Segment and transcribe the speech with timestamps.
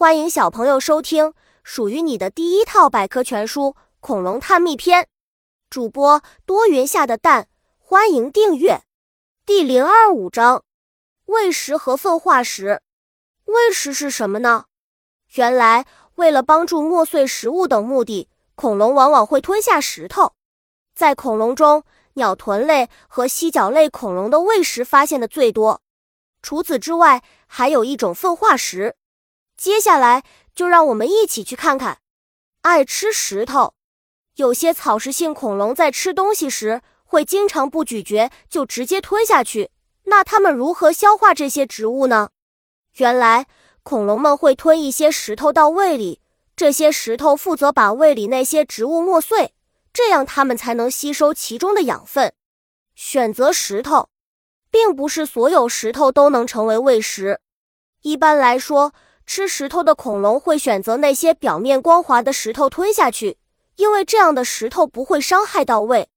[0.00, 3.64] 欢迎小朋友收听属于你的第一套百科全书
[4.00, 5.02] 《恐龙探秘篇》，
[5.68, 8.80] 主播多云下的蛋，欢迎订阅。
[9.44, 10.64] 第零二五章：
[11.26, 12.80] 喂食和粪化石。
[13.44, 14.64] 喂食是什么呢？
[15.34, 15.84] 原来，
[16.14, 20.32] 为了帮助磨碎食物等目的，恐龙往往会吞下石头。
[20.94, 25.82] 在恐龙中，鸟臀类和犀角类恐龙的喂食发现的最多。
[26.40, 28.96] 除此之外，还有一种粪化石。
[29.60, 30.24] 接下来
[30.54, 31.98] 就让我们一起去看看，
[32.62, 33.74] 爱吃石头。
[34.36, 39.70] 有些草食性恐龙在吃东西时会经常不咀嚼就直接吞下去，
[40.04, 42.30] 那它们如何消化这些植物呢？
[42.94, 43.48] 原来，
[43.82, 46.22] 恐龙们会吞一些石头到胃里，
[46.56, 49.52] 这些石头负责把胃里那些植物磨碎，
[49.92, 52.32] 这样它们才能吸收其中的养分。
[52.94, 54.08] 选择石头，
[54.70, 57.42] 并不是所有石头都能成为喂食。
[58.00, 58.94] 一般来说。
[59.32, 63.38] 吃石头的恐龙会选择那些表面光滑的石头吞下去，
[63.76, 66.08] 因为这样的石头不会伤害到胃。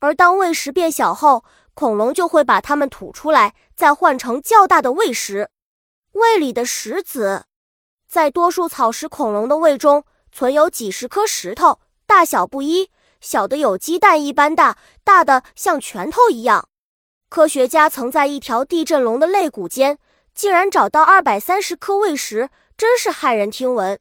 [0.00, 5.50] 而当胃食变小后，恐龙就会把它们吐出来，再换成较大的胃食。
[6.14, 7.44] 胃里的石子，
[8.08, 10.02] 在多数草食恐龙的胃中
[10.32, 12.90] 存有几十颗石头，大小不一，
[13.20, 16.68] 小的有鸡蛋一般大，大的像拳头一样。
[17.28, 20.00] 科学家曾在一条地震龙的肋骨间。
[20.38, 23.98] 竟然找到二百三十颗胃石，真是骇人听闻。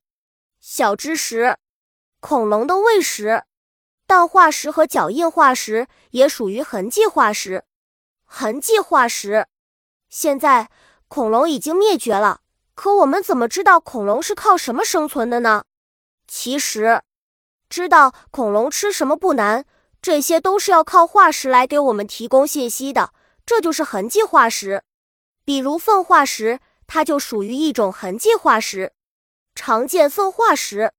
[0.60, 1.58] 小知识：
[2.20, 3.42] 恐龙的胃石、
[4.06, 7.64] 氮化石和脚印化石也属于痕迹化石。
[8.24, 9.48] 痕迹化石，
[10.10, 10.70] 现在
[11.08, 12.42] 恐龙已经灭绝了，
[12.76, 15.64] 可我们怎么知道恐龙是靠什么生存的呢？
[16.28, 17.02] 其实，
[17.68, 19.66] 知道恐龙吃什么不难，
[20.04, 23.12] 这些都是要靠化石来给我们提供信息的。
[23.44, 24.84] 这就是痕迹化石。
[25.48, 28.92] 比如粪化石，它就属于一种痕迹化石。
[29.56, 30.92] 常见粪化石，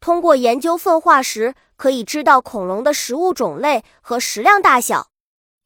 [0.00, 5.10] 通过研究粪化石，可以知道恐龙的食物种类和食量大小。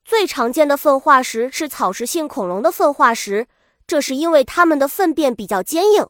[0.05, 3.47] 最常见的粪化石是草食性恐龙的粪化石，
[3.87, 6.09] 这是因为它们的粪便比较坚硬。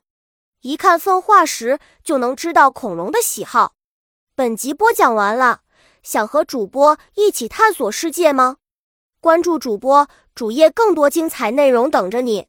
[0.63, 3.75] 一看粪化石就能知道恐龙的喜好。
[4.35, 5.61] 本集播讲完了，
[6.03, 8.57] 想和主播一起探索世界吗？
[9.27, 10.07] 关注主播
[10.37, 12.47] 主页，更多精彩内容等着你。